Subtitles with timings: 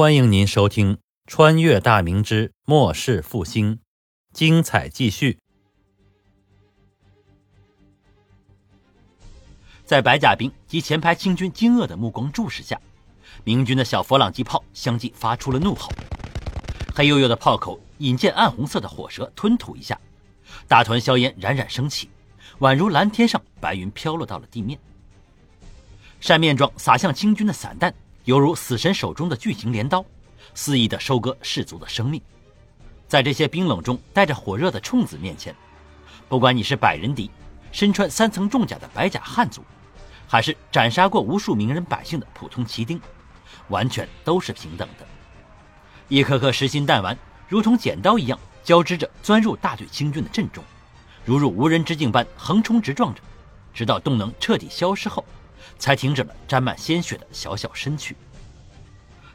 [0.00, 0.96] 欢迎您收听
[1.26, 3.76] 《穿越大明之末世复兴》，
[4.32, 5.38] 精彩继续。
[9.84, 12.80] 在白甲兵及前排清军惊愕的目光注视下，
[13.44, 15.92] 明军的小佛朗机炮相继发出了怒吼，
[16.94, 20.00] 黑黝黝的炮口引见暗红色的火舌吞吐一下，
[20.66, 22.08] 大团硝烟冉冉升起，
[22.60, 24.80] 宛如蓝天上白云飘落到了地面。
[26.20, 27.94] 扇面状洒向清军的散弹。
[28.24, 30.04] 犹如死神手中的巨型镰刀，
[30.54, 32.20] 肆意地收割氏族的生命。
[33.08, 35.54] 在这些冰冷中带着火热的冲子面前，
[36.28, 37.30] 不管你是百人敌，
[37.72, 39.64] 身穿三层重甲的白甲汉族，
[40.28, 43.00] 还是斩杀过无数名人百姓的普通骑兵，
[43.68, 45.06] 完全都是平等的。
[46.08, 47.16] 一颗颗实心弹丸
[47.48, 50.62] 如同剪刀一样交织着钻入大队清军的阵中，
[51.24, 53.20] 如入无人之境般横冲直撞着，
[53.72, 55.24] 直到动能彻底消失后。
[55.78, 58.16] 才停止了沾满鲜血的小小身躯。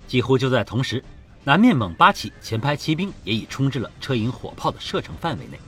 [0.07, 1.03] 几乎就在同时，
[1.43, 5.59] 南面蒙八旗前排骑兵也已冲至了车营火炮的射程范围内。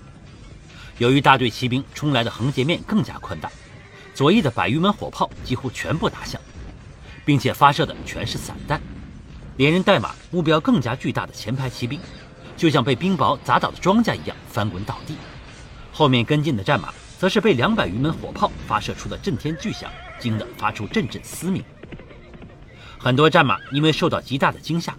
[0.97, 3.51] 由于大队骑兵冲来的横截面更加宽大，
[4.15, 6.41] 左翼的百余门火炮几乎全部打响，
[7.23, 8.81] 并且发射的全是散弹，
[9.57, 11.99] 连人带马目标更加巨大的前排骑兵，
[12.55, 15.15] 就像被冰雹砸倒的庄稼一样翻滚倒地。
[15.91, 19.91] 后面跟进的战马，则是被两百余门火炮发射出的震天巨响。
[20.19, 21.63] 惊得发出阵阵嘶鸣，
[22.97, 24.95] 很多战马因为受到极大的惊吓，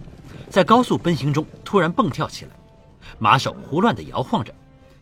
[0.49, 2.51] 在高速奔行中突然蹦跳起来，
[3.17, 4.53] 马首胡乱地摇晃着，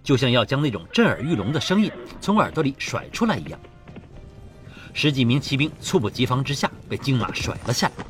[0.03, 3.59] 就像要将那种震耳欲聋的声音从耳朵里甩出来一样。
[4.93, 8.05] 十几名骑兵猝不及防之下被惊马甩了下来，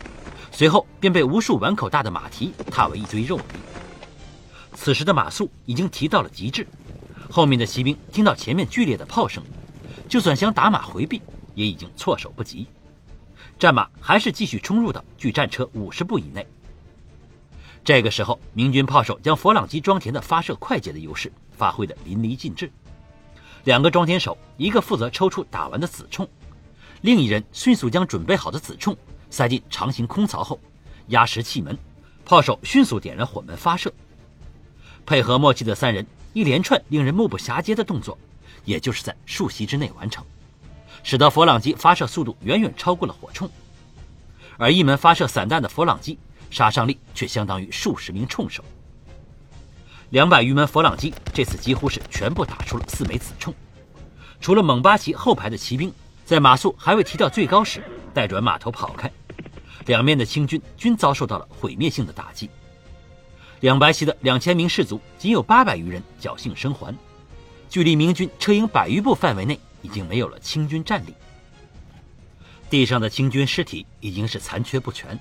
[0.51, 3.43] 随后便被无数碗口大的马蹄踏为一堆肉泥。
[4.73, 6.65] 此时的马速已经提到了极致，
[7.29, 9.43] 后面的骑兵听到前面剧烈的炮声，
[10.07, 11.21] 就算想打马回避。
[11.57, 12.67] 也已经措手不及，
[13.57, 16.45] 战马还是继续冲入到距战车五十步以内。
[17.83, 22.71] 这个时候，明军炮手将佛朗机装填的发射快捷的优势发挥得淋漓尽致。
[23.63, 26.29] 两个装填手，一个负责抽出打完的子冲，
[27.01, 28.95] 另一人迅速将准备好的子冲
[29.31, 30.59] 塞进长形空槽后，
[31.07, 31.75] 压实气门，
[32.23, 33.91] 炮手迅速点燃火门发射。
[35.07, 38.15] 配合默契的三人，一连串令人目不暇接的动作，
[38.63, 40.23] 也就是在数息之内完成。
[41.03, 43.49] 使得佛朗机发射速度远远超过了火铳，
[44.57, 46.17] 而一门发射散弹的佛朗机
[46.49, 48.63] 杀伤力却相当于数十名铳手。
[50.09, 53.53] 两百余门佛朗机这次几乎是全部打出了四枚子铳，
[54.39, 55.91] 除了蒙巴旗后排的骑兵
[56.25, 59.11] 在马速还未提到最高时带转马头跑开，
[59.85, 62.49] 两面的清军均遭受到了毁灭性的打击。
[63.61, 66.95] 两白旗的两千名士卒仅有八百余人侥幸生还，
[67.69, 69.59] 距离明军车营百余步范围内。
[69.81, 71.13] 已经没有了清军战力，
[72.69, 75.17] 地上的清军尸体已经是残缺不全，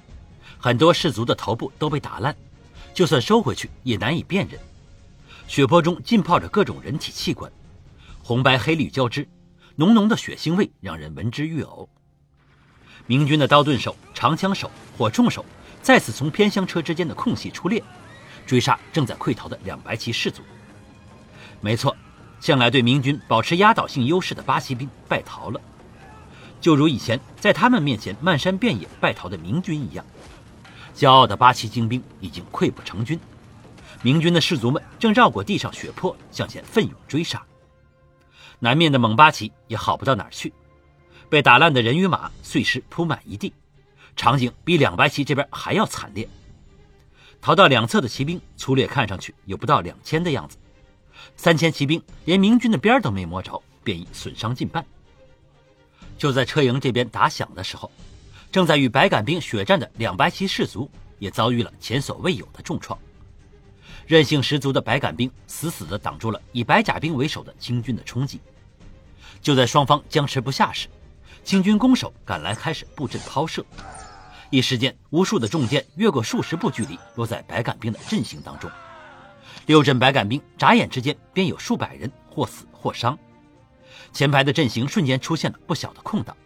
[0.59, 2.35] 很多士卒的头部都被打烂，
[2.93, 4.59] 就算收回去也难以辨认。
[5.47, 7.51] 血泊中浸泡着各种人体器官，
[8.23, 9.29] 红白黑绿交织，
[9.77, 11.87] 浓浓的血腥味让人闻之欲呕。
[13.07, 14.69] 明军的刀盾手、长枪手、
[14.99, 15.45] 火铳手
[15.81, 17.81] 再次从偏厢车之间的空隙出列，
[18.45, 20.43] 追杀正在溃逃的两白旗士卒。
[21.61, 21.97] 没错。
[22.47, 25.61] 向来对明军保持压倒性优势的八旗兵败逃了，
[26.61, 30.07] 就如以前在他们面前漫山遍野败逃的明军一样。
[30.95, 33.19] 骄傲的八旗精兵已经溃不成军，
[34.01, 37.43] 明军的士卒们正绕过地上血泊向前奋勇追杀。
[38.61, 40.53] 南面的蒙八旗也好不到哪儿去，
[41.29, 43.53] 被打烂的人与马碎尸铺满一地，
[44.15, 46.29] 场景比两白旗这边还要惨烈。
[47.41, 50.57] 逃到两侧的骑兵粗略看上去有不到两千的样子。
[51.37, 54.85] 三千骑兵连明军的边都没摸着，便已损伤近半。
[56.19, 57.91] 就在车营这边打响的时候，
[58.51, 62.99] 正在与白杆兵血战的两白旗士卒也遭遇了前所未有的重创。
[64.07, 68.41] 韧性十足的白杆兵死死地挡住了以白甲兵为首的清军的冲击。
[69.43, 70.89] 就在双方僵持不下时，
[71.45, 73.65] 清军攻守赶来，开始布阵抛射。
[74.49, 78.71] 一时间，无数的重箭越过数十步距离，落在白杆兵的阵型当中。
[79.67, 83.19] 六阵白杆兵眨眼之间便有数百人或死或伤，
[84.13, 86.37] 前排的阵型瞬间出现了不小的空档。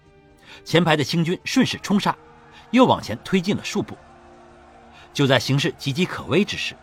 [0.64, 2.16] 前排的清军顺势冲杀，
[2.70, 3.96] 又往前推进了数步。
[5.12, 6.74] 就在形势岌岌可危之时，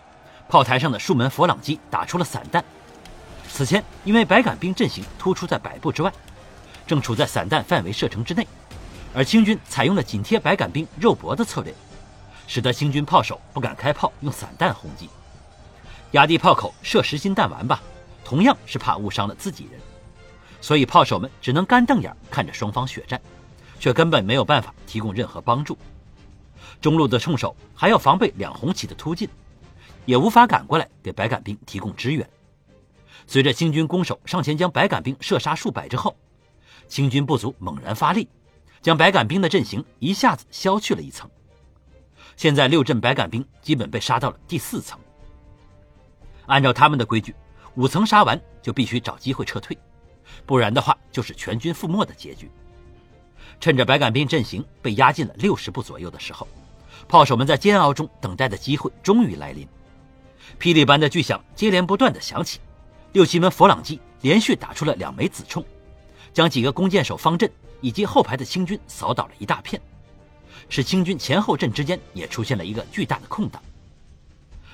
[0.47, 2.63] 炮台上的数门佛朗机打出了散弹。
[3.49, 6.13] 此前因为白杆兵阵型突出在百步之外，
[6.85, 8.47] 正处在散弹范围射程之内，
[9.15, 11.73] 而清军采用了紧贴白杆兵肉搏的策略，
[12.45, 15.09] 使得清军炮手不敢开炮用散弹轰击。
[16.11, 17.81] 压低炮口射实心弹丸吧，
[18.23, 19.79] 同样是怕误伤了自己人，
[20.61, 23.21] 所以炮手们只能干瞪眼看着双方血战，
[23.79, 25.77] 却根本没有办法提供任何帮助。
[26.79, 29.27] 中路的冲手还要防备两红旗的突进，
[30.05, 32.27] 也无法赶过来给白杆兵提供支援。
[33.25, 36.15] 随着清军攻守上前将白杆兵射杀数百之后，
[36.87, 38.29] 清军部族猛然发力，
[38.81, 41.29] 将白杆兵的阵型一下子削去了一层。
[42.37, 44.97] 现在六阵白杆兵基本被杀到了第四层。
[46.47, 47.35] 按照他们的规矩，
[47.75, 49.77] 五层杀完就必须找机会撤退，
[50.45, 52.49] 不然的话就是全军覆没的结局。
[53.59, 56.47] 趁着白杆兵阵型被压进了六十步左右的时候，
[57.07, 59.67] 炮手们在煎熬中等待的机会终于来临。
[60.59, 62.59] 霹雳般的巨响接连不断的响起，
[63.13, 65.63] 六七门佛朗机连续打出了两枚子冲，
[66.33, 67.51] 将几个弓箭手方阵
[67.81, 69.81] 以及后排的清军扫倒了一大片，
[70.69, 73.61] 使清军前后阵之间也出现了一个巨大的空档。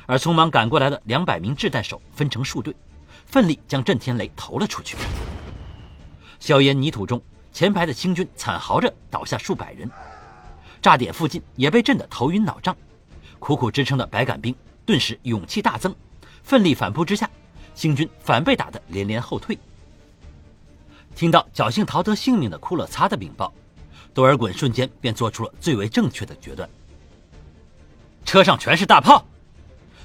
[0.06, 2.76] 而匆忙赶过来的两百名掷弹手分成数队，
[3.26, 4.98] 奋力将震天雷投了出去。
[6.40, 7.22] 硝烟泥土中，
[7.52, 9.90] 前排的清军惨嚎着倒下数百人，
[10.82, 12.76] 炸点附近也被震得头晕脑胀。
[13.40, 14.56] 苦苦支撑的白杆兵
[14.86, 15.96] 顿时勇气大增，
[16.44, 17.30] 奋力反扑之下，
[17.74, 19.58] 清军反被打得连连后退。
[21.16, 23.54] 听到侥幸逃得性命的库勒擦的禀报，
[24.14, 26.70] 多尔衮瞬间便做出了最为正确的决断：
[28.26, 29.26] 车上全是大炮。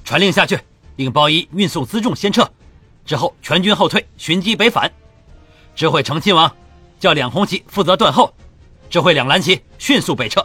[0.08, 0.58] 传令下去，
[0.96, 2.50] 令包衣运送辎重先撤，
[3.04, 4.90] 之后全军后退，寻机北返。
[5.76, 6.50] 知会成亲王，
[6.98, 8.32] 叫两红旗负责断后，
[8.88, 10.42] 知会两蓝旗迅速北撤。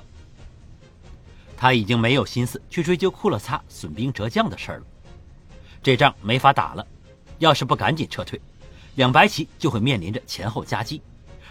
[1.55, 4.81] 他已经没有心思去追究库勒擦损兵折将的事了。
[5.81, 6.85] 这仗没法打了，
[7.39, 8.41] 要是不赶紧撤退，
[8.95, 11.01] 两白旗就会面临着前后夹击，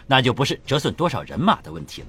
[0.07, 2.09] 那就不是折损多少人马的问题了。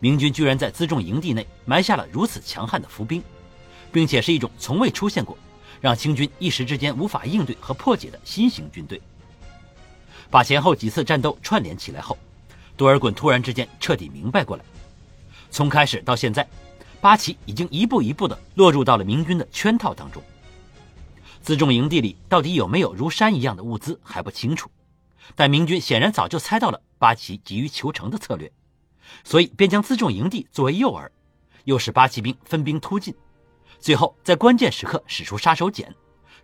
[0.00, 3.22] 明军居然在辎重营地内埋下了如此强悍的伏兵。
[3.92, 5.36] 并且是一种从未出现过，
[5.80, 9.00] 让清军一时之间无法应对和破解的新型军队。
[10.30, 12.18] 把前后几次战斗串联起来后，
[12.76, 14.64] 多尔衮突然之间彻底明白过来：
[15.50, 16.46] 从开始到现在，
[17.00, 20.22] 八旗已经一步一步地落入到了明军的圈套当中。
[21.44, 24.70] 辎重营地里到底有没有如山一样的物资还不清楚，
[25.34, 28.52] 但明军显然早就猜到了八旗急于求成的策略，
[29.24, 31.08] 所以便将辎重营地作为诱饵，
[31.64, 33.14] 诱使八旗兵分兵突进。
[33.80, 35.86] 最后，在关键时刻使出杀手锏，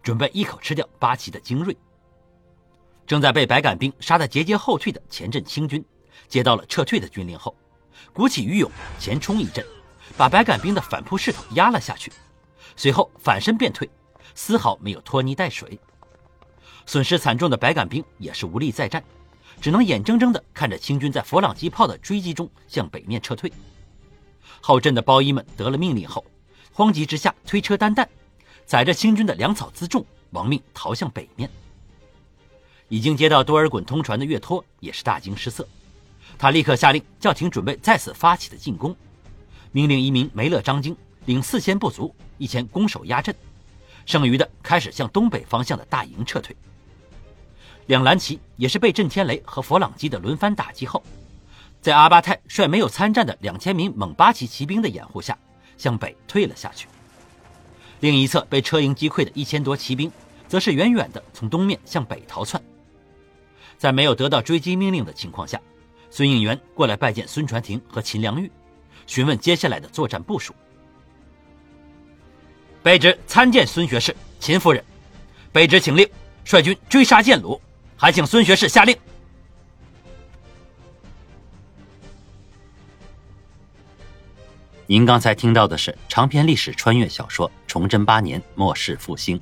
[0.02, 1.76] 准备一口吃掉八旗的精锐。
[3.06, 5.84] 正在被白杆兵杀得节节后退的前阵清军，
[6.28, 7.54] 接到了撤退的军令后，
[8.12, 9.64] 鼓起余勇前冲一阵，
[10.16, 12.12] 把白杆兵的反扑势头压了下去。
[12.76, 13.88] 随后反身便退，
[14.34, 15.78] 丝毫没有拖泥带水。
[16.86, 19.02] 损失惨重的白杆兵也是无力再战，
[19.60, 23.52] 只能眼睁睁地看着清军在佛朗机炮的追击中向北面撤退。
[24.60, 26.24] 后阵的包衣们得了命令后。
[26.76, 28.08] 慌急之下，推车担担，
[28.66, 31.48] 载着清军的粮草辎重，亡命逃向北面。
[32.88, 35.66] 已经接到多尔衮通传的岳托也是大惊失色，
[36.36, 38.94] 他立刻下令叫停准备再次发起的进攻，
[39.70, 43.32] 命令一名梅勒张京领四千部卒一千攻守压阵，
[44.04, 46.56] 剩余的开始向东北方向的大营撤退。
[47.86, 51.00] 两蓝旗也是被震天雷和佛朗机的轮番打击后，
[51.80, 55.38] 在阿巴泰率没有参战的两千名蒙八旗骑兵的掩护下。
[55.76, 56.86] 向北退了下去，
[58.00, 60.10] 另一侧被车营击溃的一千多骑兵，
[60.48, 62.62] 则是远远的从东面向北逃窜。
[63.76, 65.60] 在没有得到追击命令的情况下，
[66.10, 68.50] 孙应元过来拜见孙传庭和秦良玉，
[69.06, 70.54] 询问接下来的作战部署。
[72.82, 74.84] 卑职参见孙学士、秦夫人，
[75.52, 76.08] 卑职请令
[76.44, 77.60] 率军追杀建鲁，
[77.96, 78.96] 还请孙学士下令。
[84.86, 89.38] 您刚才听到的是长篇历史穿越小说《崇祯八年末世复兴》，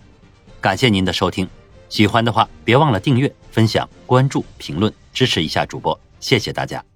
[0.60, 1.48] 感谢您的收听，
[1.88, 6.91] 喜欢的话别忘了订阅、分享、关注、评论，支持一下主播，谢谢大家。